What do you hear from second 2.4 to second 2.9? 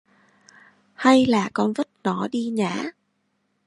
nhá